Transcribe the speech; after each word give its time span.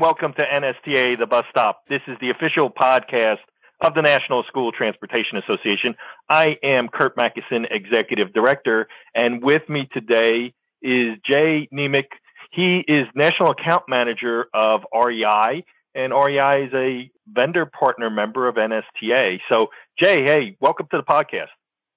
and 0.00 0.06
welcome 0.06 0.32
to 0.32 0.42
NSTA, 0.42 1.18
the 1.18 1.26
bus 1.26 1.44
stop. 1.50 1.82
This 1.88 2.00
is 2.06 2.16
the 2.22 2.30
official 2.30 2.70
podcast 2.70 3.40
of 3.82 3.94
the 3.94 4.00
National 4.00 4.42
School 4.44 4.72
Transportation 4.72 5.36
Association. 5.36 5.94
I 6.30 6.56
am 6.62 6.88
Curt 6.88 7.16
Macysyn, 7.16 7.66
Executive 7.70 8.32
Director, 8.32 8.88
and 9.14 9.42
with 9.42 9.68
me 9.68 9.88
today 9.92 10.54
is 10.80 11.18
Jay 11.22 11.68
Nemec. 11.70 12.06
He 12.50 12.78
is 12.88 13.08
National 13.14 13.50
Account 13.50 13.84
Manager 13.88 14.46
of 14.54 14.84
REI, 14.94 15.64
and 15.94 16.14
REI 16.14 16.64
is 16.64 16.72
a 16.72 17.10
vendor 17.30 17.66
partner 17.66 18.08
member 18.08 18.48
of 18.48 18.54
NSTA. 18.54 19.40
So, 19.50 19.68
Jay, 19.98 20.24
hey, 20.24 20.56
welcome 20.60 20.86
to 20.92 20.96
the 20.96 21.02
podcast. 21.02 21.48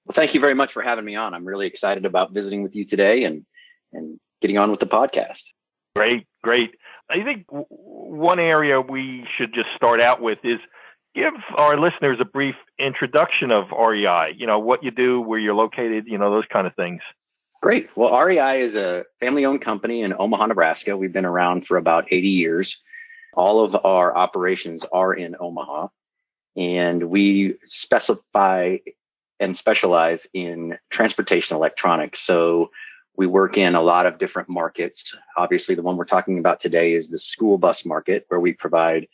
Well, 0.04 0.12
thank 0.12 0.34
you 0.34 0.40
very 0.40 0.54
much 0.54 0.72
for 0.72 0.82
having 0.82 1.06
me 1.06 1.16
on. 1.16 1.32
I'm 1.32 1.46
really 1.46 1.66
excited 1.66 2.04
about 2.04 2.32
visiting 2.32 2.62
with 2.62 2.76
you 2.76 2.84
today 2.84 3.24
and 3.24 3.46
and 3.94 4.20
getting 4.42 4.58
on 4.58 4.70
with 4.70 4.80
the 4.80 4.86
podcast. 4.86 5.42
Great, 5.96 6.26
great. 6.42 6.74
I 7.10 7.22
think 7.22 7.44
one 7.48 8.38
area 8.38 8.80
we 8.80 9.26
should 9.36 9.52
just 9.52 9.68
start 9.76 10.00
out 10.00 10.20
with 10.20 10.38
is 10.42 10.58
give 11.14 11.34
our 11.56 11.78
listeners 11.78 12.18
a 12.20 12.24
brief 12.24 12.56
introduction 12.78 13.50
of 13.50 13.70
REI. 13.70 14.34
You 14.36 14.46
know, 14.46 14.58
what 14.58 14.82
you 14.82 14.90
do, 14.90 15.20
where 15.20 15.38
you're 15.38 15.54
located, 15.54 16.06
you 16.06 16.18
know, 16.18 16.30
those 16.30 16.46
kind 16.50 16.66
of 16.66 16.74
things. 16.74 17.02
Great. 17.62 17.88
Well, 17.96 18.18
REI 18.24 18.60
is 18.60 18.76
a 18.76 19.04
family 19.20 19.46
owned 19.46 19.62
company 19.62 20.02
in 20.02 20.14
Omaha, 20.18 20.46
Nebraska. 20.46 20.96
We've 20.96 21.12
been 21.12 21.24
around 21.24 21.66
for 21.66 21.76
about 21.76 22.06
80 22.10 22.28
years. 22.28 22.80
All 23.34 23.64
of 23.64 23.76
our 23.84 24.14
operations 24.16 24.84
are 24.92 25.14
in 25.14 25.34
Omaha, 25.40 25.88
and 26.56 27.04
we 27.04 27.56
specify 27.64 28.76
and 29.40 29.56
specialize 29.56 30.26
in 30.34 30.78
transportation 30.90 31.56
electronics. 31.56 32.20
So 32.20 32.70
we 33.16 33.26
work 33.26 33.56
in 33.56 33.74
a 33.74 33.82
lot 33.82 34.06
of 34.06 34.18
different 34.18 34.48
markets. 34.48 35.14
Obviously, 35.36 35.74
the 35.74 35.82
one 35.82 35.96
we're 35.96 36.04
talking 36.04 36.38
about 36.38 36.60
today 36.60 36.94
is 36.94 37.08
the 37.08 37.18
school 37.18 37.58
bus 37.58 37.84
market, 37.84 38.24
where 38.28 38.40
we 38.40 38.52
provide 38.52 39.06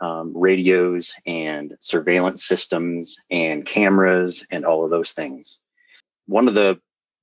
um, 0.00 0.36
radios 0.36 1.14
and 1.26 1.76
surveillance 1.80 2.44
systems 2.44 3.16
and 3.30 3.66
cameras 3.66 4.46
and 4.50 4.64
all 4.64 4.84
of 4.84 4.90
those 4.90 5.12
things. 5.12 5.58
One 6.26 6.48
of 6.48 6.54
the 6.54 6.80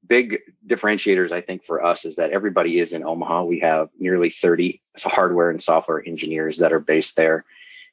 big 0.08 0.40
differentiators, 0.68 1.32
I 1.32 1.42
think, 1.42 1.64
for 1.64 1.84
us 1.84 2.06
is 2.06 2.16
that 2.16 2.32
everybody 2.32 2.80
is 2.80 2.94
in 2.94 3.04
Omaha. 3.04 3.44
We 3.44 3.60
have 3.60 3.90
nearly 4.00 4.30
30 4.30 4.82
hardware 5.04 5.50
and 5.50 5.62
software 5.62 6.04
engineers 6.06 6.58
that 6.60 6.74
are 6.74 6.80
based 6.80 7.16
there. 7.16 7.46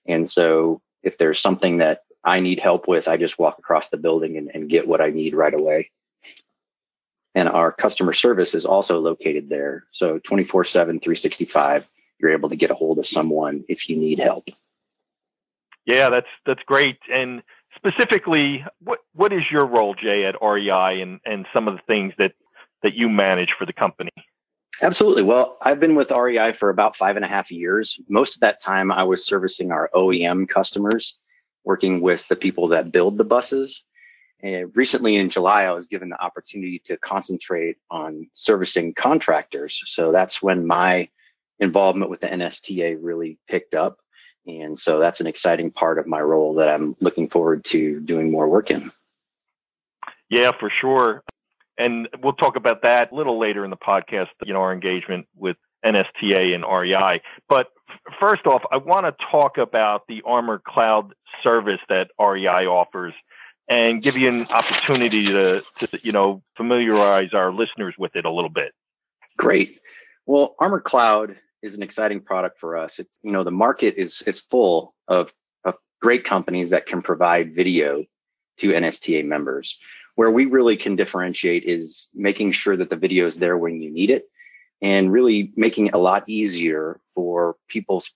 And 0.06 0.28
so 0.28 0.81
if 1.03 1.19
there's 1.19 1.38
something 1.38 1.78
that 1.78 2.03
I 2.25 2.41
need 2.41 2.60
help 2.60 2.88
with, 2.88 3.08
I 3.08 3.16
just 3.16 3.38
walk 3.38 3.58
across 3.58 3.88
the 3.88 3.97
building 3.97 4.36
and, 4.36 4.50
and 4.55 4.69
get 4.69 4.88
what 4.88 5.00
I 5.00 5.10
need 5.10 5.34
right 5.34 5.55
away 5.55 5.91
and 7.34 7.48
our 7.48 7.73
customer 7.73 8.12
service 8.12 8.55
is 8.55 8.65
also 8.65 9.01
located 9.01 9.48
there. 9.48 9.84
So 9.93 10.19
24 10.19 10.65
7, 10.65 11.01
365, 11.01 11.87
you're 12.21 12.33
able 12.33 12.48
to 12.48 12.57
get 12.57 12.71
a 12.71 12.75
hold 12.75 12.98
of 12.98 13.07
someone 13.07 13.65
if 13.69 13.89
you 13.89 13.97
need 13.97 14.19
help. 14.19 14.48
Yeah, 15.87 16.11
that's 16.11 16.29
that's 16.45 16.62
great. 16.65 16.99
And 17.12 17.43
specifically, 17.77 18.65
what 18.83 19.01
what 19.15 19.33
is 19.33 19.43
your 19.51 19.65
role, 19.65 19.95
Jay, 19.95 20.25
at 20.25 20.37
REI 20.43 21.01
and, 21.01 21.21
and 21.25 21.47
some 21.53 21.69
of 21.69 21.75
the 21.75 21.83
things 21.87 22.12
that, 22.19 22.33
that 22.83 22.95
you 22.95 23.09
manage 23.09 23.55
for 23.59 23.65
the 23.65 23.73
company? 23.73 24.11
Absolutely. 24.83 25.23
Well, 25.23 25.59
I've 25.62 25.81
been 25.81 25.97
with 25.97 26.12
REI 26.12 26.53
for 26.53 26.71
about 26.71 26.97
five 26.97 27.17
and 27.17 27.25
a 27.25 27.29
half 27.29 27.51
years. 27.51 27.99
Most 28.09 28.37
of 28.37 28.41
that 28.41 28.62
time, 28.62 28.93
I 28.93 29.03
was 29.03 29.27
servicing 29.27 29.73
our 29.73 29.91
OEM 29.95 30.49
customers, 30.49 31.19
working 31.65 32.01
with 32.01 32.29
the 32.29 32.37
people 32.37 32.69
that 32.69 32.93
build 32.93 33.19
the 33.19 33.25
buses. 33.25 33.83
And 34.41 34.70
recently 34.77 35.17
in 35.17 35.31
July, 35.31 35.64
I 35.64 35.72
was 35.72 35.86
given 35.86 36.11
the 36.11 36.22
opportunity 36.22 36.81
to 36.86 36.97
concentrate 36.98 37.77
on 37.91 38.28
servicing 38.34 38.94
contractors. 38.94 39.83
So 39.86 40.12
that's 40.12 40.41
when 40.42 40.67
my 40.67 41.08
involvement 41.58 42.11
with 42.11 42.20
the 42.20 42.28
NSTA 42.28 42.98
really 43.00 43.38
picked 43.49 43.75
up. 43.75 43.99
And 44.47 44.78
so 44.78 44.99
that's 44.99 45.21
an 45.21 45.26
exciting 45.26 45.71
part 45.71 45.99
of 45.99 46.06
my 46.06 46.21
role 46.21 46.54
that 46.54 46.69
I'm 46.69 46.97
looking 47.00 47.28
forward 47.28 47.65
to 47.66 48.00
doing 48.00 48.31
more 48.31 48.49
work 48.49 48.71
in. 48.71 48.91
Yeah, 50.31 50.53
for 50.59 50.70
sure. 50.70 51.25
And 51.76 52.09
we'll 52.22 52.32
talk 52.32 52.56
about 52.56 52.82
that 52.82 53.12
a 53.12 53.15
little 53.15 53.38
later 53.38 53.65
in 53.65 53.70
the 53.70 53.76
podcast, 53.76 54.28
you 54.44 54.53
know, 54.53 54.60
our 54.60 54.72
engagement 54.72 55.26
with 55.37 55.56
NSTA 55.84 56.55
and 56.55 56.65
REI. 56.65 57.22
But 57.49 57.69
first 58.20 58.47
off, 58.47 58.62
I 58.72 58.76
want 58.78 59.06
to 59.06 59.26
talk 59.31 59.59
about 59.59 60.06
the 60.09 60.22
Armor 60.25 60.60
Cloud 60.65 61.15
service 61.43 61.81
that 61.88 62.10
REI 62.20 62.66
offers 62.66 63.15
and 63.69 64.03
give 64.03 64.17
you 64.17 64.29
an 64.29 64.47
opportunity 64.51 65.25
to, 65.25 65.62
to 65.79 66.01
you 66.03 66.12
know 66.12 66.43
familiarize 66.56 67.34
our 67.34 67.53
listeners 67.53 67.95
with 67.99 68.17
it 68.17 68.25
a 68.25 68.31
little 68.31 68.51
bit. 68.51 68.73
Great. 69.37 69.81
Well, 70.27 70.56
Armor 70.59 70.81
Cloud 70.81 71.37
is 71.62 71.75
an 71.75 71.83
exciting 71.83 72.21
product 72.21 72.59
for 72.59 72.77
us. 72.77 72.99
It's 72.99 73.19
you 73.23 73.33
know 73.33 73.45
the 73.45 73.51
market 73.51 73.95
is 73.97 74.23
is 74.23 74.41
full 74.41 74.95
of, 75.09 75.33
of 75.65 75.75
great 76.01 76.25
companies 76.25 76.71
that 76.71 76.87
can 76.87 77.03
provide 77.03 77.55
video 77.55 78.05
to 78.59 78.73
NSTA 78.73 79.25
members. 79.25 79.77
Where 80.15 80.31
we 80.33 80.47
really 80.47 80.77
can 80.77 80.97
differentiate 80.97 81.65
is 81.65 82.09
making 82.12 82.53
sure 82.53 82.77
that 82.77 82.91
the 82.91 82.97
video 82.97 83.27
is 83.27 83.37
there 83.37 83.56
when 83.56 83.81
you 83.81 83.91
need 83.91 84.11
it 84.11 84.25
and 84.83 85.12
really 85.12 85.53
making 85.56 85.87
it 85.87 85.95
a 85.95 85.99
lot 85.99 86.25
easier 86.29 87.00
for 87.15 87.56
people's 87.69 88.12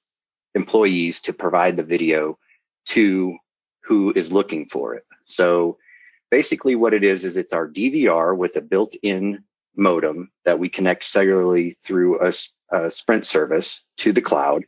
employees 0.55 1.21
to 1.21 1.33
provide 1.33 1.77
the 1.77 1.85
video 1.85 2.39
to 2.87 3.37
who 3.85 4.13
is 4.15 4.33
looking 4.33 4.67
for 4.67 4.95
it. 4.95 5.05
So 5.27 5.79
basically 6.31 6.75
what 6.75 6.95
it 6.95 7.05
is 7.05 7.25
is 7.25 7.37
it's 7.37 7.53
our 7.53 7.69
DVR 7.69 8.37
with 8.37 8.57
a 8.57 8.63
built-in 8.63 9.45
modem 9.77 10.31
that 10.45 10.59
we 10.59 10.69
connect 10.69 11.03
cellularly 11.03 11.77
through 11.85 12.21
a, 12.21 12.33
a 12.71 12.91
Sprint 12.91 13.27
service 13.27 13.83
to 13.99 14.13
the 14.13 14.23
cloud. 14.23 14.65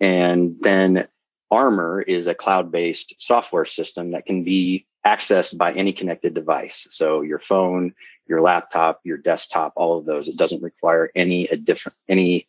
And 0.00 0.56
then 0.60 1.08
Armor 1.50 2.02
is 2.02 2.26
a 2.26 2.34
cloud-based 2.34 3.14
software 3.18 3.64
system 3.64 4.10
that 4.12 4.26
can 4.26 4.44
be 4.44 4.86
accessed 5.06 5.56
by 5.56 5.72
any 5.72 5.92
connected 5.92 6.34
device. 6.34 6.86
So 6.90 7.22
your 7.22 7.38
phone, 7.38 7.94
your 8.26 8.40
laptop, 8.40 9.00
your 9.04 9.16
desktop, 9.16 9.72
all 9.76 9.98
of 9.98 10.04
those. 10.04 10.28
It 10.28 10.36
doesn't 10.36 10.62
require 10.62 11.10
any 11.14 11.46
a 11.48 11.56
different 11.56 11.96
any 12.08 12.48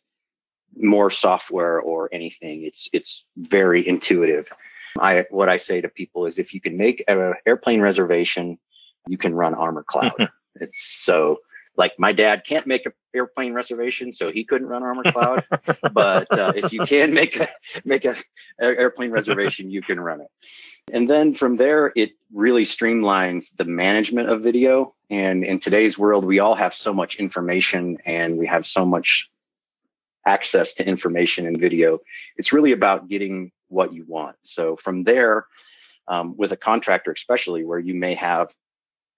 more 0.76 1.10
software 1.10 1.80
or 1.80 2.08
anything. 2.12 2.64
It's 2.64 2.88
it's 2.92 3.24
very 3.36 3.86
intuitive. 3.86 4.50
I 4.98 5.26
what 5.30 5.48
I 5.48 5.56
say 5.56 5.80
to 5.80 5.88
people 5.88 6.26
is 6.26 6.38
if 6.38 6.54
you 6.54 6.60
can 6.60 6.76
make 6.76 7.04
an 7.08 7.34
airplane 7.46 7.80
reservation, 7.80 8.58
you 9.08 9.18
can 9.18 9.34
run 9.34 9.54
Armor 9.54 9.84
Cloud. 9.84 10.28
it's 10.56 10.82
so 10.82 11.38
like 11.76 11.98
my 11.98 12.12
dad 12.12 12.42
can't 12.46 12.66
make 12.66 12.84
an 12.86 12.92
airplane 13.14 13.52
reservation, 13.52 14.12
so 14.12 14.30
he 14.30 14.44
couldn't 14.44 14.66
run 14.66 14.82
Armor 14.82 15.04
Cloud. 15.04 15.44
but 15.92 16.30
uh, 16.38 16.52
if 16.56 16.72
you 16.72 16.84
can 16.84 17.14
make 17.14 17.38
a 17.38 17.48
make 17.84 18.04
a, 18.04 18.16
a 18.60 18.66
airplane 18.66 19.10
reservation, 19.10 19.70
you 19.70 19.82
can 19.82 19.98
run 20.00 20.20
it. 20.20 20.28
And 20.92 21.08
then 21.08 21.34
from 21.34 21.56
there, 21.56 21.92
it 21.96 22.10
really 22.32 22.64
streamlines 22.64 23.56
the 23.56 23.64
management 23.64 24.28
of 24.28 24.42
video. 24.42 24.94
And 25.08 25.44
in 25.44 25.60
today's 25.60 25.98
world, 25.98 26.24
we 26.24 26.38
all 26.38 26.54
have 26.54 26.74
so 26.74 26.92
much 26.92 27.16
information 27.16 27.98
and 28.04 28.36
we 28.36 28.46
have 28.46 28.66
so 28.66 28.84
much 28.84 29.30
access 30.26 30.74
to 30.74 30.86
information 30.86 31.46
and 31.46 31.58
video. 31.58 32.00
It's 32.36 32.52
really 32.52 32.72
about 32.72 33.08
getting 33.08 33.52
what 33.70 33.92
you 33.92 34.04
want. 34.06 34.36
So 34.42 34.76
from 34.76 35.04
there, 35.04 35.46
um, 36.08 36.36
with 36.36 36.52
a 36.52 36.56
contractor, 36.56 37.12
especially 37.12 37.64
where 37.64 37.78
you 37.78 37.94
may 37.94 38.14
have 38.14 38.52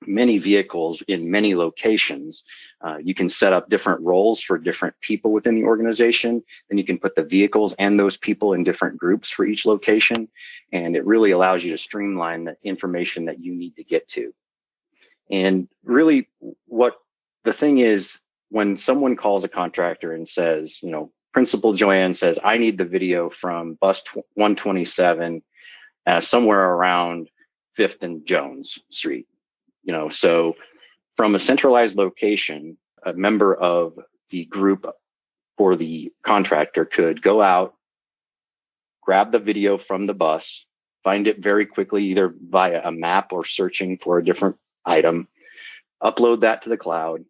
many 0.06 0.38
vehicles 0.38 1.02
in 1.02 1.30
many 1.30 1.54
locations, 1.54 2.42
uh, 2.80 2.98
you 3.02 3.14
can 3.14 3.28
set 3.28 3.52
up 3.52 3.70
different 3.70 4.00
roles 4.02 4.40
for 4.40 4.58
different 4.58 4.94
people 5.00 5.32
within 5.32 5.54
the 5.54 5.64
organization. 5.64 6.42
Then 6.68 6.78
you 6.78 6.84
can 6.84 6.98
put 6.98 7.14
the 7.14 7.24
vehicles 7.24 7.74
and 7.78 7.98
those 7.98 8.16
people 8.16 8.52
in 8.52 8.64
different 8.64 8.98
groups 8.98 9.30
for 9.30 9.44
each 9.44 9.64
location. 9.64 10.28
And 10.72 10.96
it 10.96 11.06
really 11.06 11.30
allows 11.30 11.64
you 11.64 11.70
to 11.70 11.78
streamline 11.78 12.44
the 12.44 12.56
information 12.62 13.24
that 13.26 13.40
you 13.40 13.54
need 13.54 13.76
to 13.76 13.84
get 13.84 14.08
to. 14.08 14.34
And 15.30 15.68
really, 15.84 16.28
what 16.66 16.98
the 17.44 17.52
thing 17.52 17.78
is, 17.78 18.18
when 18.50 18.76
someone 18.76 19.16
calls 19.16 19.44
a 19.44 19.48
contractor 19.48 20.12
and 20.12 20.28
says, 20.28 20.82
you 20.82 20.90
know, 20.90 21.10
Principal 21.32 21.72
Joanne 21.72 22.14
says, 22.14 22.38
I 22.44 22.58
need 22.58 22.76
the 22.76 22.84
video 22.84 23.30
from 23.30 23.74
bus 23.74 24.02
127 24.34 25.42
uh, 26.06 26.20
somewhere 26.20 26.60
around 26.60 27.28
5th 27.78 28.02
and 28.02 28.26
Jones 28.26 28.78
Street. 28.90 29.26
You 29.82 29.92
know, 29.92 30.08
so 30.10 30.56
from 31.14 31.34
a 31.34 31.38
centralized 31.38 31.96
location, 31.96 32.76
a 33.02 33.14
member 33.14 33.54
of 33.54 33.98
the 34.30 34.44
group 34.46 34.86
for 35.56 35.74
the 35.74 36.12
contractor 36.22 36.84
could 36.84 37.22
go 37.22 37.40
out, 37.40 37.74
grab 39.00 39.32
the 39.32 39.38
video 39.38 39.78
from 39.78 40.06
the 40.06 40.14
bus, 40.14 40.66
find 41.02 41.26
it 41.26 41.38
very 41.38 41.66
quickly, 41.66 42.04
either 42.04 42.34
via 42.48 42.82
a 42.84 42.92
map 42.92 43.32
or 43.32 43.44
searching 43.44 43.96
for 43.96 44.18
a 44.18 44.24
different 44.24 44.56
item, 44.84 45.28
upload 46.02 46.40
that 46.40 46.62
to 46.62 46.68
the 46.68 46.76
cloud. 46.76 47.24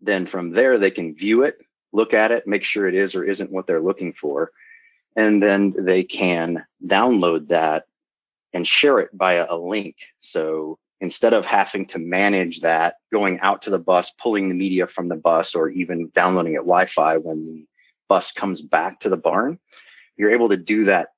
Then 0.00 0.26
from 0.26 0.50
there, 0.50 0.78
they 0.78 0.90
can 0.90 1.14
view 1.14 1.42
it 1.42 1.58
look 1.92 2.14
at 2.14 2.32
it, 2.32 2.46
make 2.46 2.64
sure 2.64 2.86
it 2.86 2.94
is 2.94 3.14
or 3.14 3.24
isn't 3.24 3.52
what 3.52 3.66
they're 3.66 3.82
looking 3.82 4.12
for. 4.12 4.50
And 5.16 5.42
then 5.42 5.74
they 5.76 6.04
can 6.04 6.64
download 6.86 7.48
that 7.48 7.84
and 8.52 8.66
share 8.66 8.98
it 8.98 9.10
via 9.12 9.46
a 9.48 9.56
link. 9.56 9.96
So 10.20 10.78
instead 11.00 11.32
of 11.32 11.44
having 11.44 11.86
to 11.86 11.98
manage 11.98 12.60
that, 12.60 12.96
going 13.12 13.40
out 13.40 13.62
to 13.62 13.70
the 13.70 13.78
bus, 13.78 14.12
pulling 14.12 14.48
the 14.48 14.54
media 14.54 14.86
from 14.86 15.08
the 15.08 15.16
bus, 15.16 15.54
or 15.54 15.68
even 15.70 16.10
downloading 16.14 16.54
it 16.54 16.58
Wi 16.58 16.86
Fi 16.86 17.16
when 17.16 17.44
the 17.44 17.66
bus 18.08 18.32
comes 18.32 18.62
back 18.62 19.00
to 19.00 19.08
the 19.08 19.16
barn, 19.16 19.58
you're 20.16 20.32
able 20.32 20.48
to 20.48 20.56
do 20.56 20.84
that 20.84 21.08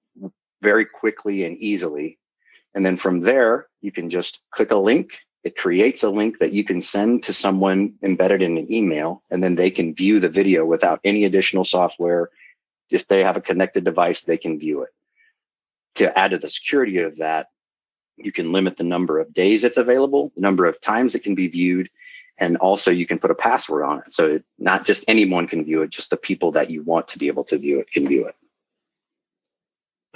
very 0.63 0.87
quickly 0.87 1.45
and 1.45 1.57
easily. 1.59 2.19
And 2.75 2.85
then 2.85 2.97
from 2.97 3.21
there, 3.21 3.69
you 3.81 3.93
can 3.93 4.11
just 4.11 4.41
click 4.51 4.71
a 4.71 4.77
link. 4.77 5.13
It 5.45 5.57
creates 5.57 6.03
a 6.03 6.09
link 6.09 6.39
that 6.39 6.53
you 6.53 6.65
can 6.65 6.81
send 6.81 7.23
to 7.25 7.35
someone 7.35 7.95
embedded 8.03 8.41
in 8.41 8.57
an 8.57 8.73
email, 8.73 9.23
and 9.31 9.43
then 9.45 9.55
they 9.55 9.71
can 9.71 9.95
view 9.95 10.19
the 10.19 10.29
video 10.31 10.65
without 10.65 11.01
any 11.05 11.25
additional 11.25 11.65
software. 11.65 12.31
If 12.91 13.07
they 13.09 13.23
have 13.23 13.37
a 13.37 13.43
connected 13.43 13.85
device, 13.85 14.23
they 14.23 14.39
can 14.39 14.59
view 14.59 14.83
it. 14.83 14.91
To 15.97 16.19
add 16.19 16.31
to 16.31 16.39
the 16.39 16.49
security 16.49 16.99
of 16.99 17.19
that, 17.19 17.49
you 18.17 18.33
can 18.33 18.53
limit 18.53 18.79
the 18.79 18.85
number 18.85 19.19
of 19.19 19.35
days 19.35 19.65
it's 19.65 19.77
available, 19.77 20.33
the 20.35 20.41
number 20.41 20.67
of 20.67 20.81
times 20.81 21.15
it 21.15 21.23
can 21.23 21.35
be 21.35 21.49
viewed, 21.49 21.91
and 22.39 22.57
also 22.57 22.91
you 22.91 23.07
can 23.07 23.19
put 23.19 23.31
a 23.31 23.35
password 23.35 23.85
on 23.85 23.99
it. 23.99 24.13
So 24.13 24.41
not 24.59 24.87
just 24.87 25.05
anyone 25.09 25.47
can 25.47 25.65
view 25.65 25.83
it, 25.83 25.91
just 25.91 26.11
the 26.11 26.17
people 26.17 26.53
that 26.53 26.71
you 26.71 26.83
want 26.83 27.09
to 27.09 27.19
be 27.19 27.27
able 27.27 27.45
to 27.45 27.59
view 27.59 27.81
it 27.81 27.91
can 27.91 28.09
view 28.09 28.27
it. 28.27 28.35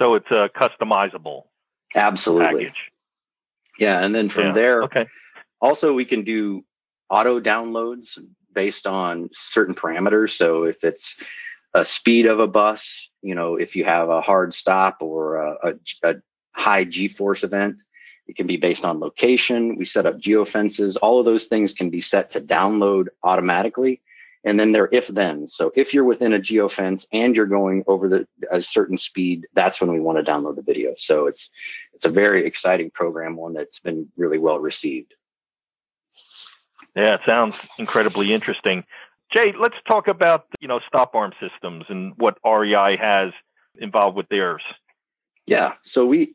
So 0.01 0.15
it's 0.15 0.31
a 0.31 0.49
customizable 0.55 1.43
Absolutely. 1.93 2.65
package. 2.65 2.91
Yeah, 3.79 4.03
and 4.03 4.13
then 4.13 4.29
from 4.29 4.47
Yeah. 4.47 4.51
there, 4.53 4.83
Okay. 4.83 5.07
also 5.61 5.93
we 5.93 6.05
can 6.05 6.23
do 6.23 6.63
auto 7.09 7.39
downloads 7.39 8.19
based 8.53 8.85
on 8.85 9.29
certain 9.33 9.75
parameters. 9.75 10.31
So 10.31 10.63
if 10.63 10.83
it's 10.83 11.15
a 11.73 11.85
speed 11.85 12.25
of 12.25 12.39
a 12.39 12.47
bus, 12.47 13.09
you 13.21 13.35
know, 13.35 13.55
if 13.55 13.75
you 13.75 13.85
have 13.85 14.09
a 14.09 14.21
hard 14.21 14.53
stop 14.53 14.97
or 15.01 15.37
a, 15.37 15.57
a, 15.69 16.09
a 16.09 16.15
high 16.53 16.83
G-force 16.83 17.43
event, 17.43 17.81
it 18.27 18.35
can 18.35 18.47
be 18.47 18.57
based 18.57 18.85
on 18.85 18.99
location. 18.99 19.75
We 19.75 19.85
set 19.85 20.05
up 20.05 20.17
geofences. 20.17 20.97
All 21.01 21.19
of 21.19 21.25
those 21.25 21.45
things 21.45 21.73
can 21.73 21.89
be 21.89 22.01
set 22.01 22.31
to 22.31 22.41
download 22.41 23.07
automatically. 23.23 24.01
And 24.45 24.59
then 24.59 24.71
they're 24.71 24.89
if 24.91 25.07
then. 25.07 25.47
So 25.47 25.71
if 25.75 25.93
you're 25.93 26.05
within 26.05 26.33
a 26.33 26.39
geofence 26.39 27.05
and 27.11 27.35
you're 27.35 27.45
going 27.45 27.83
over 27.87 28.07
the 28.07 28.27
a 28.51 28.61
certain 28.61 28.97
speed, 28.97 29.47
that's 29.53 29.81
when 29.81 29.91
we 29.91 29.99
want 29.99 30.23
to 30.23 30.31
download 30.31 30.55
the 30.55 30.61
video. 30.61 30.93
So 30.97 31.27
it's 31.27 31.49
it's 31.93 32.05
a 32.05 32.09
very 32.09 32.45
exciting 32.45 32.89
program, 32.91 33.35
one 33.35 33.53
that's 33.53 33.79
been 33.79 34.07
really 34.17 34.37
well 34.37 34.59
received. 34.59 35.13
Yeah, 36.95 37.15
it 37.15 37.21
sounds 37.25 37.67
incredibly 37.77 38.33
interesting. 38.33 38.83
Jay, 39.31 39.53
let's 39.59 39.75
talk 39.87 40.07
about 40.07 40.45
you 40.59 40.67
know 40.67 40.79
stop 40.87 41.15
arm 41.15 41.33
systems 41.39 41.85
and 41.89 42.13
what 42.17 42.37
REI 42.45 42.97
has 42.97 43.31
involved 43.79 44.17
with 44.17 44.27
theirs. 44.29 44.63
Yeah. 45.45 45.73
So 45.83 46.05
we 46.05 46.33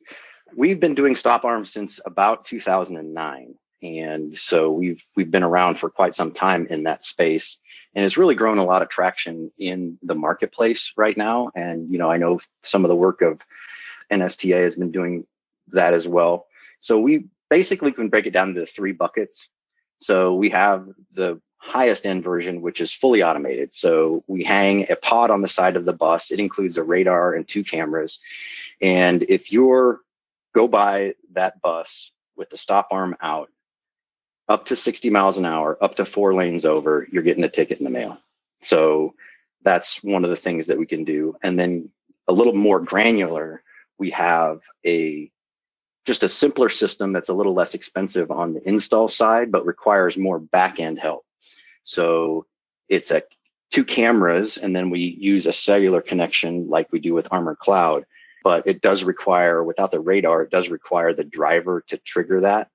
we've 0.56 0.80
been 0.80 0.94
doing 0.94 1.16
stop 1.16 1.44
arms 1.44 1.72
since 1.72 2.00
about 2.06 2.44
2009, 2.44 3.54
and 3.82 4.38
so 4.38 4.70
we've 4.70 5.04
we've 5.16 5.30
been 5.30 5.42
around 5.42 5.78
for 5.78 5.90
quite 5.90 6.14
some 6.14 6.30
time 6.30 6.66
in 6.68 6.84
that 6.84 7.02
space, 7.02 7.58
and 7.94 8.04
it's 8.04 8.16
really 8.16 8.34
grown 8.34 8.58
a 8.58 8.64
lot 8.64 8.82
of 8.82 8.88
traction 8.88 9.50
in 9.58 9.98
the 10.02 10.14
marketplace 10.14 10.92
right 10.96 11.16
now. 11.16 11.50
And 11.54 11.90
you 11.90 11.98
know, 11.98 12.10
I 12.10 12.16
know 12.16 12.40
some 12.62 12.84
of 12.84 12.88
the 12.88 12.96
work 12.96 13.22
of 13.22 13.40
NSTA 14.10 14.62
has 14.62 14.76
been 14.76 14.90
doing 14.90 15.26
that 15.68 15.94
as 15.94 16.08
well. 16.08 16.46
So 16.80 16.98
we 16.98 17.26
basically 17.50 17.92
can 17.92 18.08
break 18.08 18.26
it 18.26 18.32
down 18.32 18.50
into 18.50 18.66
three 18.66 18.92
buckets. 18.92 19.48
So 20.00 20.34
we 20.34 20.50
have 20.50 20.88
the 21.12 21.40
highest 21.58 22.04
end 22.04 22.22
version, 22.22 22.60
which 22.60 22.80
is 22.80 22.92
fully 22.92 23.22
automated. 23.22 23.72
So 23.72 24.22
we 24.26 24.44
hang 24.44 24.90
a 24.90 24.96
pod 24.96 25.30
on 25.30 25.40
the 25.40 25.48
side 25.48 25.76
of 25.76 25.86
the 25.86 25.94
bus. 25.94 26.30
It 26.30 26.38
includes 26.38 26.76
a 26.76 26.82
radar 26.82 27.32
and 27.32 27.48
two 27.48 27.64
cameras. 27.64 28.20
And 28.82 29.24
if 29.28 29.50
you're 29.50 30.00
go 30.54 30.68
by 30.68 31.14
that 31.32 31.60
bus 31.62 32.12
with 32.36 32.50
the 32.50 32.56
stop 32.56 32.88
arm 32.90 33.16
out, 33.20 33.50
up 34.48 34.66
to 34.66 34.76
60 34.76 35.10
miles 35.10 35.38
an 35.38 35.44
hour, 35.44 35.78
up 35.82 35.96
to 35.96 36.04
four 36.04 36.34
lanes 36.34 36.64
over, 36.64 37.06
you're 37.10 37.22
getting 37.22 37.44
a 37.44 37.48
ticket 37.48 37.78
in 37.78 37.84
the 37.84 37.90
mail. 37.90 38.18
So 38.60 39.14
that's 39.62 40.02
one 40.02 40.24
of 40.24 40.30
the 40.30 40.36
things 40.36 40.66
that 40.66 40.78
we 40.78 40.86
can 40.86 41.04
do. 41.04 41.36
And 41.42 41.58
then 41.58 41.90
a 42.28 42.32
little 42.32 42.54
more 42.54 42.80
granular, 42.80 43.62
we 43.98 44.10
have 44.10 44.60
a 44.84 45.30
just 46.04 46.22
a 46.22 46.28
simpler 46.28 46.68
system 46.68 47.12
that's 47.12 47.30
a 47.30 47.34
little 47.34 47.54
less 47.54 47.74
expensive 47.74 48.30
on 48.30 48.52
the 48.52 48.68
install 48.68 49.08
side, 49.08 49.50
but 49.50 49.64
requires 49.64 50.18
more 50.18 50.38
back 50.38 50.78
end 50.78 50.98
help. 50.98 51.24
So 51.84 52.46
it's 52.88 53.10
a 53.10 53.22
two 53.70 53.84
cameras, 53.84 54.58
and 54.58 54.76
then 54.76 54.90
we 54.90 55.00
use 55.00 55.46
a 55.46 55.52
cellular 55.52 56.02
connection 56.02 56.68
like 56.68 56.92
we 56.92 57.00
do 57.00 57.14
with 57.14 57.28
Armor 57.30 57.56
Cloud. 57.56 58.04
But 58.42 58.66
it 58.66 58.82
does 58.82 59.02
require, 59.04 59.64
without 59.64 59.90
the 59.90 60.00
radar, 60.00 60.42
it 60.42 60.50
does 60.50 60.68
require 60.68 61.14
the 61.14 61.24
driver 61.24 61.82
to 61.88 61.96
trigger 61.96 62.42
that. 62.42 62.68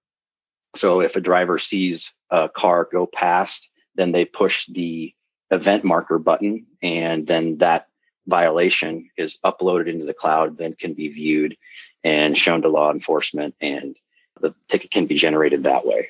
So 0.75 1.01
if 1.01 1.15
a 1.15 1.21
driver 1.21 1.57
sees 1.57 2.11
a 2.29 2.49
car 2.49 2.87
go 2.91 3.05
past, 3.05 3.69
then 3.95 4.11
they 4.11 4.25
push 4.25 4.67
the 4.67 5.13
event 5.51 5.83
marker 5.83 6.19
button, 6.19 6.65
and 6.81 7.25
then 7.25 7.57
that 7.57 7.87
violation 8.27 9.09
is 9.17 9.37
uploaded 9.43 9.87
into 9.87 10.05
the 10.05 10.13
cloud, 10.13 10.57
then 10.57 10.73
can 10.73 10.93
be 10.93 11.07
viewed 11.07 11.57
and 12.03 12.37
shown 12.37 12.61
to 12.61 12.69
law 12.69 12.91
enforcement, 12.91 13.55
and 13.59 13.97
the 14.39 14.53
ticket 14.67 14.91
can 14.91 15.05
be 15.05 15.15
generated 15.15 15.63
that 15.63 15.85
way. 15.85 16.09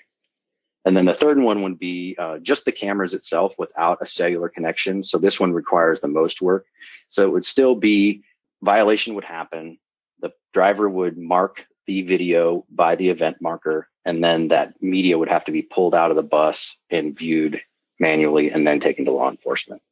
And 0.85 0.95
then 0.95 1.05
the 1.05 1.13
third 1.13 1.39
one 1.39 1.61
would 1.63 1.79
be 1.79 2.15
uh, 2.17 2.39
just 2.39 2.65
the 2.65 2.71
cameras 2.71 3.13
itself 3.13 3.55
without 3.57 3.99
a 4.01 4.05
cellular 4.05 4.49
connection. 4.49 5.03
So 5.03 5.17
this 5.17 5.39
one 5.39 5.53
requires 5.53 6.01
the 6.01 6.07
most 6.07 6.41
work. 6.41 6.65
So 7.09 7.23
it 7.23 7.31
would 7.31 7.45
still 7.45 7.75
be 7.75 8.23
violation 8.61 9.15
would 9.15 9.25
happen. 9.25 9.77
The 10.21 10.31
driver 10.53 10.89
would 10.89 11.17
mark 11.17 11.65
the 11.85 12.03
video 12.03 12.65
by 12.69 12.95
the 12.95 13.09
event 13.09 13.37
marker, 13.41 13.87
and 14.09 14.23
then 14.23 14.47
that 14.47 14.73
media 14.81 15.19
would 15.19 15.29
have 15.29 15.45
to 15.45 15.51
be 15.51 15.61
pulled 15.61 15.93
out 15.93 16.09
of 16.09 16.17
the 16.17 16.23
bus 16.23 16.75
and 16.89 17.15
viewed 17.15 17.61
manually 17.99 18.49
and 18.49 18.65
then 18.65 18.79
taken 18.79 19.05
to 19.05 19.11
law 19.11 19.29
enforcement. 19.29 19.83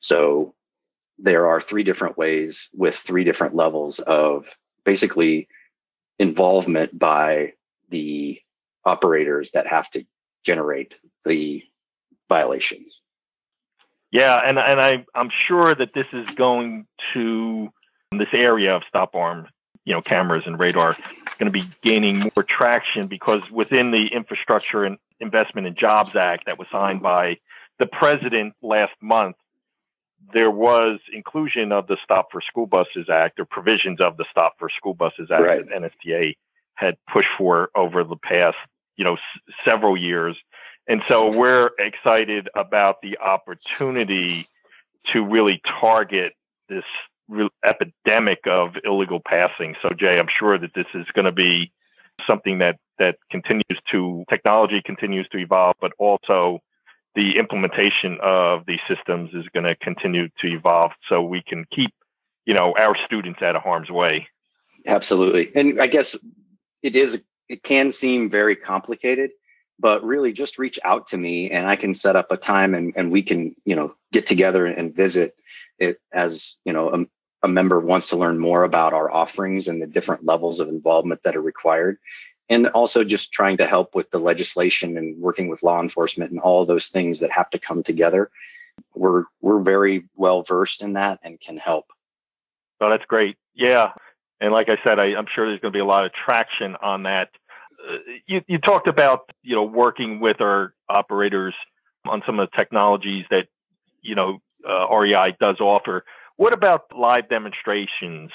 So 0.00 0.54
there 1.18 1.46
are 1.46 1.60
three 1.60 1.84
different 1.84 2.18
ways 2.18 2.68
with 2.74 2.96
three 2.96 3.22
different 3.22 3.54
levels 3.54 4.00
of 4.00 4.56
basically 4.84 5.46
involvement 6.18 6.98
by 6.98 7.52
the 7.90 8.40
operators 8.84 9.52
that 9.52 9.68
have 9.68 9.88
to 9.90 10.04
generate 10.44 10.94
the 11.24 11.62
violations. 12.28 13.00
Yeah, 14.10 14.36
and 14.44 14.58
and 14.58 14.80
I 14.80 15.04
I'm 15.14 15.30
sure 15.46 15.76
that 15.76 15.94
this 15.94 16.08
is 16.12 16.28
going 16.32 16.86
to 17.12 17.68
this 18.12 18.28
area 18.32 18.74
of 18.74 18.82
stop 18.88 19.14
arm, 19.14 19.46
you 19.84 19.92
know, 19.92 20.00
cameras 20.00 20.44
and 20.46 20.58
radar 20.58 20.96
going 21.38 21.50
to 21.52 21.58
be 21.58 21.68
gaining 21.82 22.18
more 22.20 22.44
traction 22.48 23.06
because 23.06 23.40
within 23.50 23.90
the 23.90 24.06
Infrastructure 24.06 24.84
and 24.84 24.98
Investment 25.20 25.66
and 25.66 25.76
Jobs 25.76 26.14
Act 26.16 26.46
that 26.46 26.58
was 26.58 26.68
signed 26.70 27.02
by 27.02 27.38
the 27.78 27.86
president 27.86 28.54
last 28.62 28.92
month, 29.00 29.36
there 30.32 30.50
was 30.50 31.00
inclusion 31.12 31.70
of 31.72 31.86
the 31.86 31.96
Stop 32.02 32.28
for 32.32 32.40
School 32.40 32.66
Buses 32.66 33.08
Act 33.12 33.38
or 33.40 33.44
provisions 33.44 34.00
of 34.00 34.16
the 34.16 34.24
Stop 34.30 34.54
for 34.58 34.68
School 34.70 34.94
Buses 34.94 35.30
Act 35.30 35.42
Right. 35.42 35.66
that 35.66 35.82
NSTA 36.06 36.36
had 36.74 36.96
pushed 37.12 37.28
for 37.36 37.70
over 37.74 38.04
the 38.04 38.16
past, 38.16 38.56
you 38.96 39.04
know, 39.04 39.14
s- 39.14 39.54
several 39.64 39.96
years. 39.96 40.36
And 40.88 41.02
so 41.08 41.30
we're 41.30 41.70
excited 41.78 42.48
about 42.54 43.00
the 43.02 43.18
opportunity 43.18 44.46
to 45.12 45.24
really 45.24 45.60
target 45.80 46.32
this 46.68 46.84
epidemic 47.64 48.40
of 48.46 48.74
illegal 48.84 49.20
passing. 49.26 49.74
So 49.82 49.90
Jay, 49.90 50.18
I'm 50.18 50.28
sure 50.38 50.58
that 50.58 50.74
this 50.74 50.86
is 50.94 51.06
going 51.14 51.24
to 51.24 51.32
be 51.32 51.72
something 52.26 52.58
that 52.58 52.78
that 52.98 53.16
continues 53.30 53.80
to 53.90 54.24
technology 54.30 54.80
continues 54.84 55.28
to 55.28 55.38
evolve, 55.38 55.74
but 55.80 55.92
also 55.98 56.60
the 57.14 57.38
implementation 57.38 58.18
of 58.22 58.64
these 58.66 58.80
systems 58.88 59.30
is 59.34 59.44
going 59.54 59.64
to 59.64 59.74
continue 59.76 60.28
to 60.40 60.48
evolve 60.48 60.92
so 61.08 61.22
we 61.22 61.42
can 61.42 61.64
keep, 61.74 61.90
you 62.44 62.54
know, 62.54 62.74
our 62.78 62.96
students 63.04 63.42
out 63.42 63.56
of 63.56 63.62
harm's 63.62 63.90
way. 63.90 64.26
Absolutely. 64.86 65.50
And 65.54 65.80
I 65.80 65.86
guess 65.86 66.16
it 66.82 66.96
is, 66.96 67.20
it 67.48 67.62
can 67.62 67.92
seem 67.92 68.28
very 68.28 68.56
complicated, 68.56 69.30
but 69.78 70.04
really 70.04 70.32
just 70.32 70.58
reach 70.58 70.78
out 70.84 71.06
to 71.08 71.16
me 71.16 71.50
and 71.50 71.66
I 71.66 71.76
can 71.76 71.94
set 71.94 72.16
up 72.16 72.30
a 72.30 72.36
time 72.36 72.74
and, 72.74 72.92
and 72.96 73.10
we 73.10 73.22
can, 73.22 73.54
you 73.64 73.76
know, 73.76 73.94
get 74.12 74.26
together 74.26 74.66
and 74.66 74.94
visit 74.94 75.38
it 75.78 76.00
as, 76.12 76.54
you 76.64 76.72
know, 76.72 76.90
a, 76.90 77.06
a 77.42 77.48
member 77.48 77.80
wants 77.80 78.08
to 78.08 78.16
learn 78.16 78.38
more 78.38 78.64
about 78.64 78.92
our 78.92 79.10
offerings 79.10 79.68
and 79.68 79.80
the 79.80 79.86
different 79.86 80.24
levels 80.24 80.60
of 80.60 80.68
involvement 80.68 81.22
that 81.22 81.36
are 81.36 81.42
required. 81.42 81.98
And 82.50 82.66
also 82.68 83.04
just 83.04 83.32
trying 83.32 83.56
to 83.56 83.66
help 83.66 83.94
with 83.94 84.10
the 84.10 84.18
legislation 84.18 84.98
and 84.98 85.18
working 85.18 85.48
with 85.48 85.62
law 85.62 85.80
enforcement 85.80 86.30
and 86.30 86.40
all 86.40 86.66
those 86.66 86.88
things 86.88 87.20
that 87.20 87.30
have 87.30 87.48
to 87.50 87.58
come 87.58 87.82
together. 87.82 88.30
We're, 88.94 89.24
we're 89.40 89.62
very 89.62 90.04
well 90.14 90.42
versed 90.42 90.82
in 90.82 90.92
that 90.92 91.20
and 91.22 91.40
can 91.40 91.56
help. 91.56 91.86
So 92.82 92.90
that's 92.90 93.04
great. 93.06 93.36
Yeah. 93.54 93.92
And 94.40 94.52
like 94.52 94.68
I 94.68 94.76
said, 94.84 94.98
I, 94.98 95.14
I'm 95.14 95.26
sure 95.34 95.46
there's 95.46 95.60
going 95.60 95.72
to 95.72 95.76
be 95.76 95.80
a 95.80 95.86
lot 95.86 96.04
of 96.04 96.12
traction 96.12 96.76
on 96.82 97.04
that. 97.04 97.30
Uh, 97.88 97.96
you, 98.26 98.42
you 98.46 98.58
talked 98.58 98.88
about, 98.88 99.30
you 99.42 99.54
know, 99.54 99.64
working 99.64 100.20
with 100.20 100.40
our 100.40 100.74
operators 100.88 101.54
on 102.04 102.22
some 102.26 102.38
of 102.38 102.50
the 102.50 102.56
technologies 102.56 103.24
that, 103.30 103.48
you 104.02 104.14
know, 104.14 104.42
uh, 104.68 104.94
REI 104.94 105.36
does 105.40 105.60
offer. 105.60 106.04
What 106.36 106.52
about 106.52 106.86
live 106.96 107.28
demonstrations, 107.28 108.30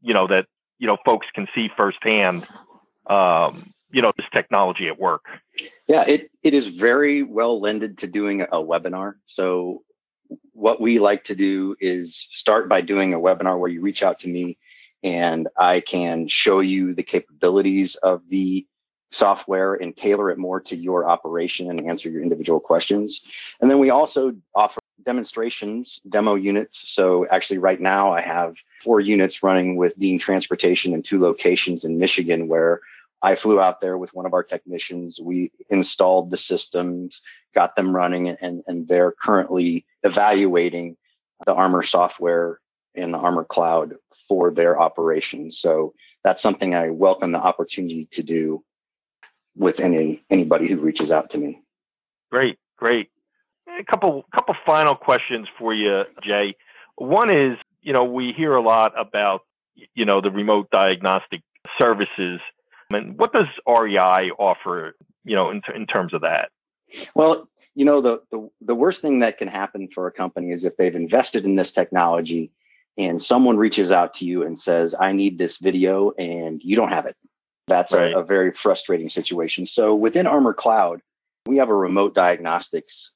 you 0.00 0.14
know, 0.14 0.26
that, 0.28 0.46
you 0.78 0.86
know, 0.86 0.96
folks 1.04 1.26
can 1.34 1.48
see 1.54 1.68
firsthand, 1.76 2.46
um, 3.06 3.72
you 3.90 4.02
know, 4.02 4.12
this 4.16 4.26
technology 4.32 4.88
at 4.88 4.98
work? 4.98 5.24
Yeah, 5.88 6.04
it, 6.06 6.30
it 6.42 6.54
is 6.54 6.68
very 6.68 7.22
well 7.22 7.60
lended 7.60 7.98
to 7.98 8.06
doing 8.06 8.42
a 8.42 8.58
webinar. 8.58 9.14
So 9.26 9.82
what 10.52 10.80
we 10.80 10.98
like 10.98 11.24
to 11.24 11.34
do 11.34 11.74
is 11.80 12.26
start 12.30 12.68
by 12.68 12.82
doing 12.82 13.14
a 13.14 13.18
webinar 13.18 13.58
where 13.58 13.70
you 13.70 13.80
reach 13.80 14.02
out 14.02 14.20
to 14.20 14.28
me 14.28 14.58
and 15.02 15.48
I 15.56 15.80
can 15.80 16.28
show 16.28 16.60
you 16.60 16.94
the 16.94 17.02
capabilities 17.02 17.96
of 17.96 18.22
the 18.28 18.66
software 19.12 19.74
and 19.74 19.96
tailor 19.96 20.30
it 20.30 20.38
more 20.38 20.60
to 20.60 20.76
your 20.76 21.08
operation 21.08 21.68
and 21.68 21.86
answer 21.86 22.08
your 22.08 22.22
individual 22.22 22.60
questions. 22.60 23.20
And 23.60 23.70
then 23.70 23.78
we 23.78 23.90
also 23.90 24.34
offer 24.54 24.78
demonstrations, 25.04 26.00
demo 26.08 26.34
units. 26.34 26.90
So 26.90 27.26
actually 27.30 27.58
right 27.58 27.80
now 27.80 28.12
I 28.12 28.20
have 28.20 28.56
four 28.82 29.00
units 29.00 29.42
running 29.42 29.76
with 29.76 29.98
Dean 29.98 30.18
Transportation 30.18 30.92
in 30.92 31.02
two 31.02 31.20
locations 31.20 31.84
in 31.84 31.98
Michigan 31.98 32.48
where 32.48 32.80
I 33.22 33.34
flew 33.34 33.60
out 33.60 33.80
there 33.80 33.98
with 33.98 34.14
one 34.14 34.26
of 34.26 34.32
our 34.32 34.42
technicians. 34.42 35.20
We 35.20 35.52
installed 35.68 36.30
the 36.30 36.36
systems, 36.36 37.22
got 37.54 37.76
them 37.76 37.94
running, 37.94 38.28
and, 38.28 38.62
and 38.66 38.88
they're 38.88 39.12
currently 39.12 39.84
evaluating 40.02 40.96
the 41.46 41.54
Armor 41.54 41.82
software 41.82 42.60
in 42.94 43.12
the 43.12 43.18
Armor 43.18 43.44
Cloud 43.44 43.94
for 44.28 44.50
their 44.50 44.80
operations. 44.80 45.58
So 45.58 45.94
that's 46.24 46.42
something 46.42 46.74
I 46.74 46.90
welcome 46.90 47.32
the 47.32 47.38
opportunity 47.38 48.08
to 48.12 48.22
do 48.22 48.64
with 49.56 49.80
any 49.80 50.22
anybody 50.30 50.68
who 50.68 50.76
reaches 50.76 51.10
out 51.12 51.30
to 51.30 51.38
me. 51.38 51.62
Great, 52.30 52.58
great. 52.76 53.10
A 53.80 53.84
couple 53.84 54.26
couple 54.34 54.54
final 54.66 54.94
questions 54.94 55.48
for 55.58 55.72
you, 55.72 56.04
Jay. 56.22 56.54
One 56.96 57.32
is, 57.32 57.56
you 57.80 57.94
know, 57.94 58.04
we 58.04 58.32
hear 58.32 58.54
a 58.54 58.60
lot 58.60 58.92
about, 58.98 59.40
you 59.94 60.04
know, 60.04 60.20
the 60.20 60.30
remote 60.30 60.70
diagnostic 60.70 61.40
services. 61.78 62.40
And 62.92 63.16
what 63.16 63.32
does 63.32 63.46
REI 63.66 64.32
offer, 64.38 64.96
you 65.24 65.34
know, 65.34 65.50
in, 65.50 65.62
in 65.74 65.86
terms 65.86 66.12
of 66.12 66.20
that? 66.20 66.50
Well, 67.14 67.48
you 67.74 67.86
know, 67.86 68.02
the, 68.02 68.20
the 68.30 68.50
the 68.60 68.74
worst 68.74 69.00
thing 69.00 69.20
that 69.20 69.38
can 69.38 69.48
happen 69.48 69.88
for 69.88 70.06
a 70.06 70.12
company 70.12 70.50
is 70.50 70.64
if 70.64 70.76
they've 70.76 70.94
invested 70.94 71.46
in 71.46 71.54
this 71.54 71.72
technology 71.72 72.50
and 72.98 73.22
someone 73.22 73.56
reaches 73.56 73.90
out 73.90 74.12
to 74.14 74.26
you 74.26 74.42
and 74.42 74.58
says, 74.58 74.94
I 75.00 75.12
need 75.12 75.38
this 75.38 75.56
video 75.56 76.10
and 76.18 76.62
you 76.62 76.76
don't 76.76 76.90
have 76.90 77.06
it. 77.06 77.16
That's 77.66 77.92
right. 77.92 78.12
a, 78.12 78.18
a 78.18 78.24
very 78.24 78.52
frustrating 78.52 79.08
situation. 79.08 79.64
So 79.64 79.94
within 79.94 80.26
Armor 80.26 80.52
Cloud, 80.52 81.00
we 81.46 81.56
have 81.56 81.70
a 81.70 81.74
remote 81.74 82.14
diagnostics 82.14 83.14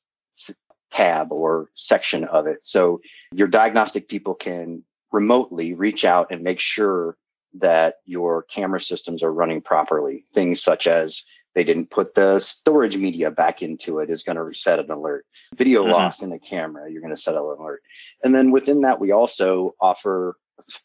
tab 0.95 1.33
or 1.33 1.71
section 1.75 2.25
of 2.25 2.47
it. 2.47 2.59
So 2.63 3.01
your 3.33 3.49
diagnostic 3.49 4.09
people 4.09 4.35
can 4.35 4.85
remotely 5.13 5.75
reach 5.75 6.05
out 6.05 6.29
and 6.31 6.43
make 6.43 6.61
sure 6.61 7.17
that 7.55 7.97
your 8.05 8.43
camera 8.45 8.81
systems 8.81 9.23
are 9.23 9.33
running 9.33 9.61
properly. 9.61 10.25
Things 10.33 10.63
such 10.63 10.87
as 10.87 11.23
they 11.55 11.65
didn't 11.65 11.91
put 11.91 12.15
the 12.15 12.41
storage 12.41 12.97
media 12.97 13.31
back 13.31 13.63
into 13.63 13.99
it 13.99 14.11
is 14.11 14.23
going 14.23 14.37
to 14.37 14.59
set 14.59 14.79
an 14.79 14.91
alert. 14.91 15.25
Video 15.55 15.83
mm-hmm. 15.83 15.93
loss 15.93 16.23
in 16.23 16.31
the 16.31 16.39
camera, 16.39 16.91
you're 16.91 17.03
going 17.03 17.15
to 17.15 17.21
set 17.21 17.35
an 17.35 17.41
alert. 17.41 17.83
And 18.23 18.35
then 18.35 18.51
within 18.51 18.81
that, 18.83 19.01
we 19.01 19.13
also 19.13 19.75
offer 19.81 20.37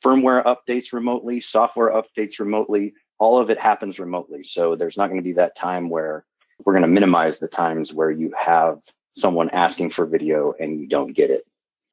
firmware 0.04 0.44
updates 0.46 0.94
remotely, 0.94 1.40
software 1.40 1.92
updates 1.92 2.40
remotely. 2.40 2.94
All 3.20 3.38
of 3.40 3.50
it 3.50 3.60
happens 3.60 4.00
remotely. 4.00 4.44
So 4.44 4.76
there's 4.76 4.98
not 4.98 5.08
going 5.08 5.20
to 5.20 5.24
be 5.24 5.34
that 5.34 5.56
time 5.56 5.90
where 5.90 6.26
we're 6.66 6.74
going 6.74 6.82
to 6.84 6.88
minimize 6.88 7.40
the 7.40 7.48
times 7.48 7.94
where 7.94 8.12
you 8.12 8.32
have 8.38 8.80
someone 9.16 9.50
asking 9.50 9.92
for 9.92 10.06
video 10.06 10.54
and 10.60 10.80
you 10.80 10.88
don't 10.88 11.14
get 11.14 11.30
it. 11.30 11.46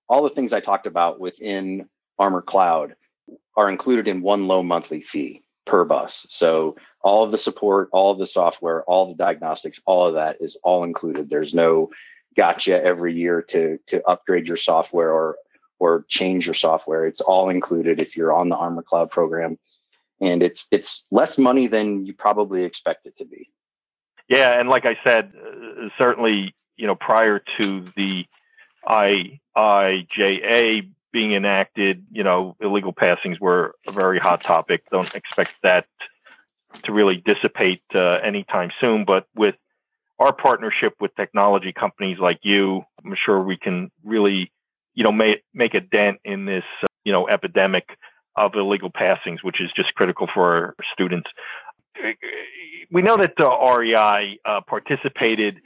All 0.09 0.23
the 0.23 0.31
things 0.31 0.53
I 0.53 0.61
talked 0.61 0.87
about 0.87 1.19
within 1.19 1.89
Armor 2.19 2.43
Cloud 2.43 2.95
are 3.57 3.71
included 3.71 4.09
in 4.09 4.23
one 4.23 4.47
low 4.47 4.63
monthly 4.63 5.03
fee 5.03 5.43
per 5.65 5.85
bus. 5.85 6.27
So 6.31 6.77
all 7.03 7.25
of 7.25 7.33
the 7.33 7.39
support, 7.39 7.89
all 7.93 8.13
of 8.13 8.19
the 8.19 8.27
software, 8.27 8.85
all 8.85 9.07
the 9.07 9.15
diagnostics, 9.15 9.81
all 9.85 10.07
of 10.07 10.15
that 10.15 10.37
is 10.41 10.57
all 10.63 10.85
included. 10.85 11.29
There's 11.29 11.55
no 11.55 11.91
gotcha 12.37 12.83
every 12.85 13.15
year 13.15 13.43
to 13.43 13.79
to 13.87 14.07
upgrade 14.07 14.47
your 14.47 14.57
software 14.57 15.11
or 15.11 15.37
or 15.79 16.05
change 16.09 16.47
your 16.47 16.55
software. 16.55 17.07
It's 17.07 17.21
all 17.21 17.49
included 17.49 18.01
if 18.01 18.17
you're 18.17 18.33
on 18.33 18.49
the 18.49 18.57
Armor 18.57 18.83
Cloud 18.83 19.11
program. 19.11 19.59
And 20.21 20.43
it's 20.43 20.67
it's 20.71 21.07
less 21.11 21.37
money 21.37 21.67
than 21.67 22.07
you 22.07 22.15
probably 22.15 22.65
expect 22.65 23.07
it 23.07 23.17
to 23.19 23.25
be. 23.25 23.51
Yeah, 24.29 24.59
and 24.59 24.69
like 24.69 24.87
I 24.87 24.99
said, 25.05 25.33
uh, 25.37 25.89
certainly 25.99 26.55
you 26.77 26.87
know, 26.87 26.95
prior 26.95 27.41
to 27.59 27.85
the 27.97 28.27
IIJA 28.89 30.89
being 31.13 31.33
enacted, 31.33 32.05
you 32.13 32.23
know, 32.23 32.57
illegal 32.61 32.93
passings 32.93 33.41
were 33.41 33.75
a 33.89 33.93
very 33.93 34.19
hot 34.19 34.43
topic. 34.43 34.83
Don't 34.91 35.13
expect 35.15 35.55
that 35.63 35.87
to 36.83 36.93
really 36.93 37.17
dissipate 37.17 37.83
uh, 37.95 38.19
anytime 38.23 38.71
soon. 38.81 39.05
But 39.05 39.27
with 39.35 39.55
our 40.19 40.33
partnership 40.33 40.95
with 41.01 41.15
technology 41.17 41.73
companies 41.73 42.19
like 42.19 42.41
you, 42.43 42.85
I'm 43.05 43.17
sure 43.17 43.43
we 43.43 43.57
can 43.57 43.91
really, 44.05 44.53
you 44.95 45.05
know, 45.05 45.13
make 45.13 45.43
make 45.55 45.75
a 45.75 45.81
dent 45.81 46.19
in 46.25 46.45
this, 46.45 46.65
uh, 46.83 46.87
you 47.05 47.13
know, 47.13 47.29
epidemic 47.29 47.97
of 48.37 48.55
illegal 48.55 48.91
passings, 48.91 49.43
which 49.43 49.61
is 49.61 49.71
just 49.75 49.95
critical 49.95 50.29
for 50.33 50.45
our 50.45 50.77
students. 50.93 51.31
We 52.91 53.03
know 53.03 53.17
that 53.17 53.37
the 53.37 53.49
REI 53.49 54.39
uh, 54.45 54.61
participated 54.67 55.61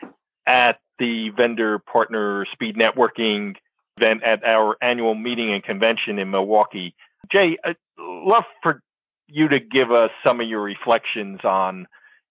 at 0.47 0.79
the 0.99 1.31
vendor 1.31 1.79
partner 1.79 2.47
speed 2.53 2.77
networking 2.77 3.57
event 3.97 4.23
at 4.23 4.45
our 4.45 4.77
annual 4.83 5.15
meeting 5.15 5.53
and 5.53 5.63
convention 5.63 6.19
in 6.19 6.31
Milwaukee. 6.31 6.95
Jay, 7.31 7.57
I'd 7.65 7.77
love 7.99 8.45
for 8.63 8.83
you 9.27 9.49
to 9.49 9.61
give 9.61 9.91
us 9.91 10.11
some 10.27 10.41
of 10.41 10.49
your 10.49 10.63
reflections 10.63 11.41
on, 11.45 11.87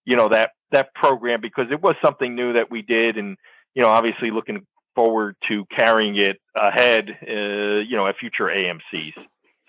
you 0.06 0.16
know, 0.16 0.30
that 0.30 0.52
that 0.72 0.94
program 0.94 1.42
because 1.42 1.68
it 1.72 1.82
was 1.82 1.96
something 2.04 2.36
new 2.36 2.54
that 2.54 2.70
we 2.70 2.82
did, 2.82 3.18
and 3.18 3.38
you 3.74 3.82
know, 3.82 3.90
obviously 3.90 4.32
looking 4.32 4.66
forward 4.96 5.36
to 5.48 5.66
carrying 5.66 6.18
it 6.18 6.40
ahead, 6.56 7.10
uh, 7.28 7.80
you 7.80 7.96
know, 7.96 8.06
at 8.08 8.18
future 8.18 8.46
AMCs. 8.46 9.14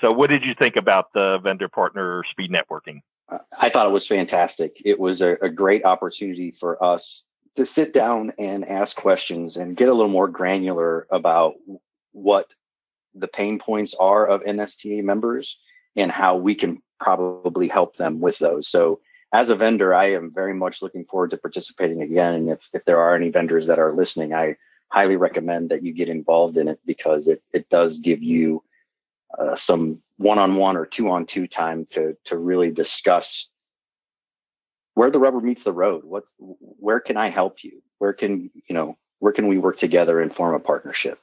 So, 0.00 0.12
what 0.12 0.30
did 0.30 0.44
you 0.44 0.54
think 0.59 0.76
about 0.76 1.12
the 1.12 1.38
vendor 1.38 1.68
partner 1.68 2.23
speed 2.30 2.50
networking? 2.50 3.00
I 3.56 3.68
thought 3.68 3.87
it 3.87 3.92
was 3.92 4.06
fantastic. 4.06 4.82
It 4.85 4.99
was 4.99 5.23
a, 5.23 5.37
a 5.40 5.49
great 5.49 5.85
opportunity 5.85 6.50
for 6.50 6.82
us 6.82 7.23
to 7.57 7.66
sit 7.66 7.92
down 7.92 8.33
and 8.38 8.66
ask 8.69 8.97
questions 8.97 9.57
and 9.57 9.76
get 9.76 9.88
a 9.88 9.95
little 9.95 10.11
more 10.11 10.28
granular 10.28 11.07
about 11.11 11.54
what 12.12 12.49
the 13.14 13.28
pain 13.28 13.59
points 13.59 13.95
are 13.95 14.26
of 14.26 14.42
NSTA 14.42 15.02
members 15.02 15.59
and 15.97 16.11
how 16.11 16.37
we 16.37 16.54
can 16.54 16.80
probably 17.00 17.66
help 17.66 17.97
them 17.97 18.21
with 18.21 18.38
those. 18.38 18.69
So 18.69 19.00
as 19.33 19.49
a 19.49 19.57
vendor, 19.57 19.95
I 19.95 20.12
am 20.12 20.33
very 20.33 20.54
much 20.54 20.83
looking 20.83 21.04
forward 21.04 21.30
to 21.30 21.37
participating 21.37 22.02
again. 22.02 22.35
And 22.35 22.50
if, 22.50 22.69
if 22.73 22.85
there 22.85 23.00
are 23.00 23.14
any 23.14 23.30
vendors 23.30 23.66
that 23.66 23.78
are 23.78 23.92
listening, 23.92 24.35
I 24.35 24.57
highly 24.88 25.16
recommend 25.16 25.71
that 25.71 25.83
you 25.83 25.92
get 25.92 26.09
involved 26.09 26.57
in 26.57 26.69
it 26.69 26.80
because 26.85 27.28
it, 27.28 27.42
it 27.52 27.69
does 27.69 27.99
give 27.99 28.23
you 28.23 28.62
uh, 29.38 29.54
some 29.54 30.02
one-on-one 30.16 30.76
or 30.76 30.85
two-on-two 30.85 31.47
time 31.47 31.87
to, 31.90 32.16
to 32.25 32.37
really 32.37 32.73
discuss 32.73 33.47
where 35.00 35.11
the 35.11 35.19
rubber 35.19 35.40
meets 35.40 35.64
the 35.64 35.73
road. 35.73 36.04
What's 36.04 36.35
where 36.38 37.00
can 37.00 37.16
i 37.16 37.30
help 37.30 37.64
you? 37.64 37.83
Where 37.97 38.12
can 38.12 38.50
you 38.69 38.75
know 38.75 38.99
where 39.19 39.33
can 39.33 39.49
we 39.49 39.57
work 39.57 39.78
together 39.78 40.21
and 40.21 40.30
form 40.30 40.54
a 40.54 40.61
partnership? 40.61 41.19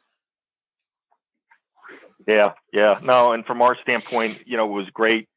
Yeah 2.25 2.53
yeah. 2.73 2.99
No 3.03 3.33
and 3.33 3.45
from 3.45 3.61
our 3.61 3.77
standpoint 3.83 4.41
you 4.47 4.57
know 4.57 4.65
it 4.65 4.73
was 4.73 4.89
great 4.89 5.29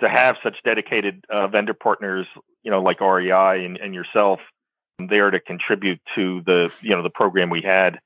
to 0.00 0.08
have 0.08 0.36
such 0.44 0.62
dedicated 0.62 1.24
uh, 1.28 1.48
vendor 1.48 1.74
partners 1.74 2.28
you 2.62 2.70
know 2.70 2.80
like 2.80 3.00
rei 3.00 3.64
and, 3.64 3.76
and 3.78 3.92
yourself 3.92 4.38
there 5.08 5.32
to 5.32 5.40
contribute 5.40 6.00
to 6.14 6.40
the 6.46 6.70
you 6.80 6.90
know 6.90 7.02
the 7.02 7.10
program 7.10 7.50
we 7.50 7.62
had 7.62 7.98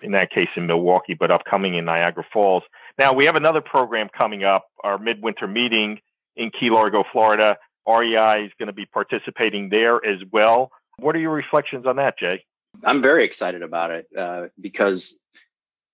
in 0.00 0.12
that 0.12 0.30
case 0.30 0.50
in 0.54 0.68
milwaukee 0.68 1.14
but 1.14 1.32
upcoming 1.32 1.74
in 1.74 1.84
niagara 1.84 2.24
falls. 2.32 2.62
Now 3.00 3.12
we 3.12 3.24
have 3.24 3.34
another 3.34 3.60
program 3.60 4.08
coming 4.16 4.44
up 4.44 4.68
our 4.84 4.96
midwinter 4.96 5.48
meeting 5.48 5.98
in 6.36 6.52
key 6.52 6.70
largo 6.70 7.02
florida 7.10 7.58
REI 7.86 8.44
is 8.44 8.52
going 8.58 8.68
to 8.68 8.72
be 8.72 8.86
participating 8.86 9.68
there 9.68 10.04
as 10.04 10.18
well. 10.32 10.70
What 10.98 11.16
are 11.16 11.18
your 11.18 11.32
reflections 11.32 11.86
on 11.86 11.96
that, 11.96 12.18
Jay? 12.18 12.44
I'm 12.82 13.02
very 13.02 13.24
excited 13.24 13.62
about 13.62 13.90
it 13.90 14.06
uh, 14.16 14.46
because 14.60 15.16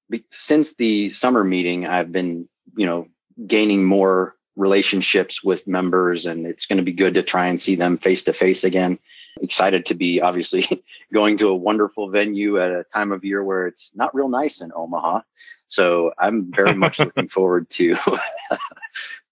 be- 0.08 0.24
since 0.30 0.74
the 0.74 1.10
summer 1.10 1.44
meeting, 1.44 1.86
I've 1.86 2.12
been, 2.12 2.48
you 2.76 2.86
know, 2.86 3.06
gaining 3.46 3.84
more 3.84 4.36
relationships 4.56 5.42
with 5.42 5.66
members, 5.66 6.26
and 6.26 6.46
it's 6.46 6.66
going 6.66 6.78
to 6.78 6.82
be 6.82 6.92
good 6.92 7.14
to 7.14 7.22
try 7.22 7.46
and 7.46 7.60
see 7.60 7.74
them 7.74 7.98
face 7.98 8.22
to 8.24 8.32
face 8.32 8.64
again. 8.64 8.98
Excited 9.40 9.86
to 9.86 9.94
be 9.94 10.20
obviously 10.20 10.82
going 11.12 11.36
to 11.38 11.48
a 11.48 11.56
wonderful 11.56 12.10
venue 12.10 12.58
at 12.58 12.72
a 12.72 12.84
time 12.84 13.12
of 13.12 13.24
year 13.24 13.42
where 13.42 13.66
it's 13.66 13.92
not 13.94 14.14
real 14.14 14.28
nice 14.28 14.60
in 14.60 14.72
Omaha. 14.74 15.20
So 15.68 16.12
I'm 16.18 16.52
very 16.52 16.74
much 16.74 16.98
looking 16.98 17.28
forward 17.28 17.70
to 17.70 17.96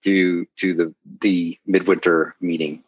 to 0.04 0.46
to 0.58 0.74
the 0.74 0.94
the 1.20 1.58
midwinter 1.66 2.34
meeting. 2.40 2.82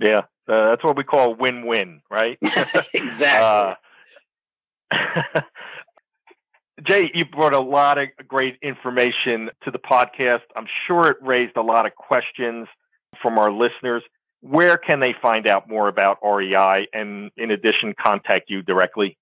Yeah, 0.00 0.22
uh, 0.48 0.70
that's 0.70 0.84
what 0.84 0.96
we 0.96 1.04
call 1.04 1.34
win-win, 1.34 2.02
right? 2.10 2.38
exactly. 2.94 3.76
Uh, 4.90 5.40
Jay, 6.84 7.10
you 7.12 7.24
brought 7.24 7.54
a 7.54 7.60
lot 7.60 7.98
of 7.98 8.08
great 8.28 8.56
information 8.62 9.50
to 9.64 9.70
the 9.70 9.78
podcast. 9.78 10.42
I'm 10.54 10.68
sure 10.86 11.08
it 11.08 11.16
raised 11.20 11.56
a 11.56 11.62
lot 11.62 11.86
of 11.86 11.94
questions 11.96 12.68
from 13.20 13.38
our 13.38 13.50
listeners. 13.50 14.04
Where 14.40 14.78
can 14.78 15.00
they 15.00 15.12
find 15.20 15.48
out 15.48 15.68
more 15.68 15.88
about 15.88 16.18
REI 16.22 16.86
and, 16.92 17.32
in 17.36 17.50
addition, 17.50 17.94
contact 18.00 18.48
you 18.48 18.62
directly? 18.62 19.18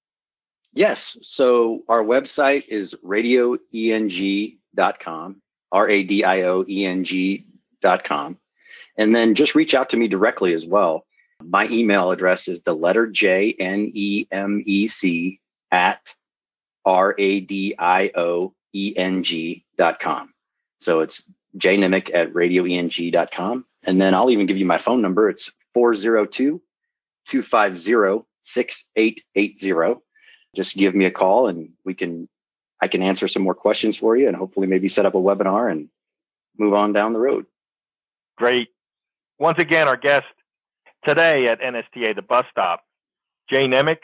Yes. 0.74 1.16
So 1.22 1.80
our 1.88 2.04
website 2.04 2.64
is 2.68 2.94
radioeng.com, 3.02 3.60
R 5.72 5.88
A 5.88 6.02
D 6.02 6.24
I 6.24 6.42
O 6.42 6.64
E 6.68 6.84
N 6.84 7.04
com. 8.04 8.38
And 8.98 9.14
then 9.14 9.34
just 9.34 9.54
reach 9.54 9.74
out 9.74 9.90
to 9.90 9.96
me 9.96 10.08
directly 10.08 10.54
as 10.54 10.66
well. 10.66 11.04
My 11.42 11.68
email 11.68 12.10
address 12.10 12.48
is 12.48 12.62
the 12.62 12.74
letter 12.74 13.06
J 13.06 13.54
N 13.58 13.90
E 13.94 14.26
M 14.30 14.62
E 14.66 14.86
C 14.86 15.40
at 15.70 16.14
R 16.84 17.14
A 17.18 17.40
D 17.40 17.74
I 17.78 18.10
O 18.14 18.54
E 18.72 18.94
N 18.96 19.22
G 19.22 19.64
dot 19.76 20.00
com. 20.00 20.32
So 20.80 21.00
it's 21.00 21.28
jnemec 21.58 22.10
at 22.14 22.32
radioeng 22.32 23.12
dot 23.12 23.30
com. 23.30 23.64
And 23.82 24.00
then 24.00 24.14
I'll 24.14 24.30
even 24.30 24.46
give 24.46 24.56
you 24.58 24.66
my 24.66 24.78
phone 24.78 25.02
number. 25.02 25.28
It's 25.28 25.50
402 25.74 26.60
250 27.28 28.24
6880 28.44 30.00
just 30.56 30.74
give 30.74 30.94
me 30.94 31.04
a 31.04 31.10
call 31.10 31.48
and 31.48 31.68
we 31.84 31.92
can 31.92 32.28
I 32.80 32.88
can 32.88 33.02
answer 33.02 33.28
some 33.28 33.42
more 33.42 33.54
questions 33.54 33.96
for 33.96 34.16
you 34.16 34.28
and 34.28 34.36
hopefully 34.36 34.66
maybe 34.66 34.88
set 34.88 35.06
up 35.06 35.14
a 35.14 35.18
webinar 35.18 35.70
and 35.70 35.88
move 36.58 36.74
on 36.74 36.92
down 36.92 37.12
the 37.12 37.18
road. 37.18 37.46
Great. 38.36 38.68
Once 39.38 39.58
again, 39.58 39.88
our 39.88 39.96
guest 39.96 40.26
today 41.06 41.46
at 41.46 41.60
NSTA, 41.60 42.14
the 42.14 42.22
bus 42.22 42.44
stop, 42.50 42.82
Jay 43.48 43.66
Nemec, 43.66 43.98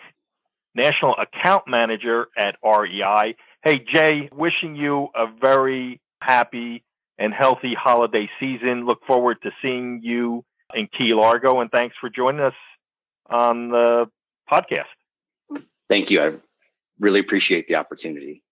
National 0.75 1.15
Account 1.17 1.69
Manager 1.69 2.29
at 2.37 2.57
REI. 2.65 3.37
Hey, 3.63 3.85
Jay, 3.93 4.29
wishing 4.33 4.75
you 4.77 5.09
a 5.15 5.27
very 5.27 6.01
happy 6.21 6.85
and 7.19 7.33
healthy 7.33 7.75
holiday 7.75 8.29
season. 8.41 8.87
Look 8.87 9.05
forward 9.07 9.39
to 9.43 9.51
seeing 9.61 10.01
you 10.03 10.45
in 10.75 10.89
Key 10.97 11.15
Largo, 11.15 11.61
and 11.61 11.71
thanks 11.71 11.95
for 12.01 12.09
joining 12.09 12.41
us 12.41 12.55
on 13.29 13.69
the 13.69 14.11
podcast. 14.51 14.85
Thank 15.89 16.11
you. 16.11 16.23
I 16.23 16.33
really 16.99 17.21
appreciate 17.21 17.69
the 17.69 17.77
opportunity. 17.77 18.43